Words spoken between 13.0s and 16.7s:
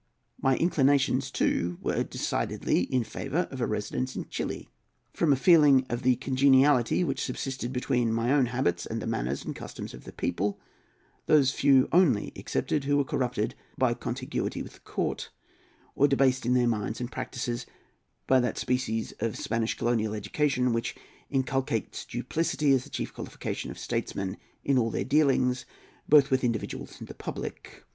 corrupted by contiguity with the court, or debased in their